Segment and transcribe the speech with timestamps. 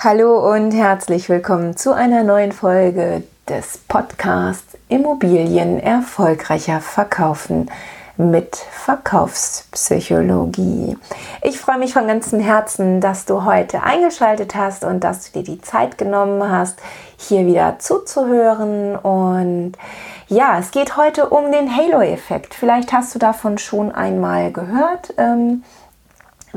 [0.00, 7.68] Hallo und herzlich willkommen zu einer neuen Folge des Podcasts Immobilien erfolgreicher verkaufen
[8.16, 10.96] mit Verkaufspsychologie.
[11.42, 15.44] Ich freue mich von ganzem Herzen, dass du heute eingeschaltet hast und dass du dir
[15.44, 16.78] die Zeit genommen hast,
[17.16, 18.94] hier wieder zuzuhören.
[18.94, 19.72] Und
[20.28, 22.54] ja, es geht heute um den Halo-Effekt.
[22.54, 25.12] Vielleicht hast du davon schon einmal gehört.
[25.16, 25.64] Ähm,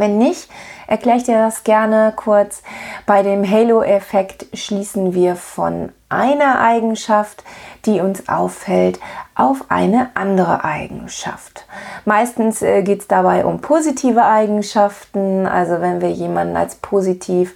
[0.02, 0.50] wenn nicht,
[0.88, 2.64] erkläre ich dir das gerne kurz.
[3.06, 7.46] Bei dem Halo-Effekt schließen wir von einer Eigenschaft,
[7.86, 9.00] die uns auffällt,
[9.36, 11.66] auf eine andere Eigenschaft.
[12.04, 15.48] Meistens äh, geht es dabei um positive Eigenschaften.
[15.48, 17.56] Also wenn wir jemanden als positiv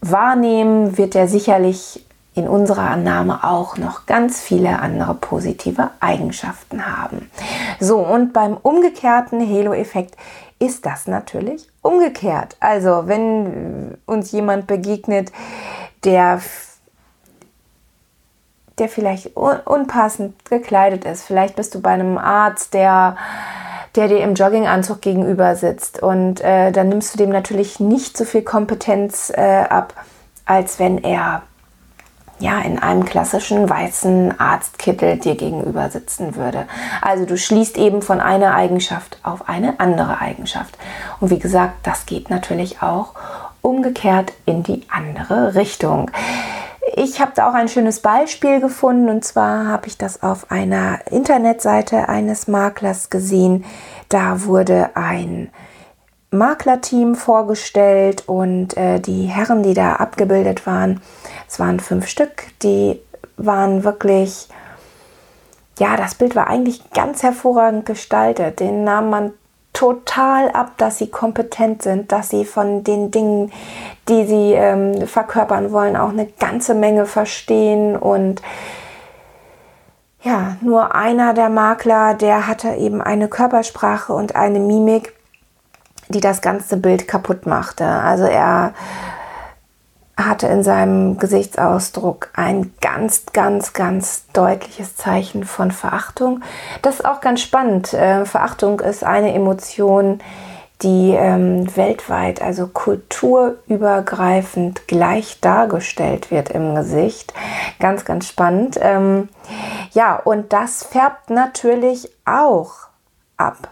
[0.00, 7.30] wahrnehmen, wird er sicherlich in unserer Annahme auch noch ganz viele andere positive Eigenschaften haben.
[7.80, 10.16] So, und beim umgekehrten Halo-Effekt
[10.58, 12.56] ist das natürlich umgekehrt.
[12.60, 15.32] Also wenn uns jemand begegnet,
[16.04, 16.40] der
[18.78, 21.24] der vielleicht unpassend gekleidet ist.
[21.24, 23.16] Vielleicht bist du bei einem Arzt, der,
[23.94, 28.24] der dir im Jogginganzug gegenüber sitzt und äh, dann nimmst du dem natürlich nicht so
[28.24, 29.94] viel Kompetenz äh, ab,
[30.44, 31.42] als wenn er
[32.38, 36.66] ja, in einem klassischen weißen Arztkittel dir gegenüber sitzen würde.
[37.00, 40.76] Also du schließt eben von einer Eigenschaft auf eine andere Eigenschaft.
[41.20, 43.14] Und wie gesagt, das geht natürlich auch
[43.62, 46.10] umgekehrt in die andere Richtung.
[46.94, 51.00] Ich habe da auch ein schönes Beispiel gefunden und zwar habe ich das auf einer
[51.10, 53.64] Internetseite eines Maklers gesehen.
[54.08, 55.50] Da wurde ein
[56.30, 61.00] Maklerteam vorgestellt und äh, die Herren, die da abgebildet waren,
[61.48, 63.00] es waren fünf Stück, die
[63.36, 64.48] waren wirklich,
[65.78, 68.60] ja, das Bild war eigentlich ganz hervorragend gestaltet.
[68.60, 69.32] Den nahm man
[69.72, 73.52] total ab, dass sie kompetent sind, dass sie von den Dingen,
[74.08, 78.40] die sie ähm, verkörpern wollen, auch eine ganze Menge verstehen und
[80.22, 85.12] ja, nur einer der Makler, der hatte eben eine Körpersprache und eine Mimik,
[86.08, 87.84] die das ganze Bild kaputt machte.
[87.86, 88.72] Also er
[90.16, 96.40] hatte in seinem Gesichtsausdruck ein ganz, ganz, ganz deutliches Zeichen von Verachtung.
[96.82, 97.92] Das ist auch ganz spannend.
[97.92, 100.20] Äh, Verachtung ist eine Emotion,
[100.82, 107.32] die ähm, weltweit, also kulturübergreifend gleich dargestellt wird im Gesicht.
[107.78, 108.78] Ganz, ganz spannend.
[108.80, 109.30] Ähm,
[109.92, 112.88] ja, und das färbt natürlich auch
[113.36, 113.68] ab.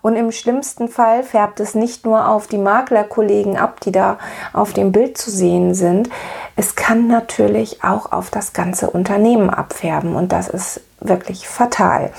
[0.00, 4.18] Und im schlimmsten Fall färbt es nicht nur auf die Maklerkollegen ab, die da
[4.52, 6.08] auf dem Bild zu sehen sind.
[6.56, 12.10] Es kann natürlich auch auf das ganze Unternehmen abfärben und das ist wirklich fatal.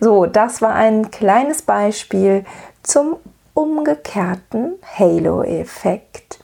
[0.00, 2.44] So, das war ein kleines Beispiel
[2.82, 3.16] zum
[3.54, 6.38] umgekehrten Halo-Effekt.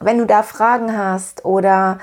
[0.00, 1.98] Wenn du da Fragen hast oder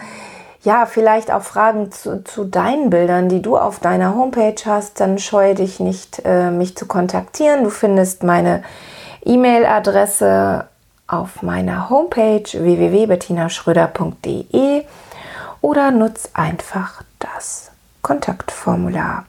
[0.63, 5.19] ja, vielleicht auch Fragen zu, zu, deinen Bildern, die du auf deiner Homepage hast, dann
[5.19, 7.65] scheue dich nicht, äh, mich zu kontaktieren.
[7.65, 8.63] Du findest meine
[9.25, 10.69] E-Mail-Adresse
[11.07, 14.85] auf meiner Homepage www.bettinaschröder.de
[15.59, 17.71] oder nutz einfach das
[18.01, 19.25] Kontaktformular.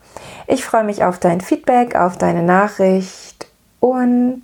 [0.47, 3.47] Ich freue mich auf dein Feedback, auf deine Nachricht
[3.81, 4.43] und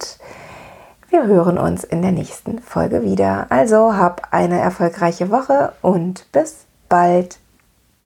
[1.10, 3.46] wir hören uns in der nächsten Folge wieder.
[3.50, 7.38] Also hab eine erfolgreiche Woche und bis bald.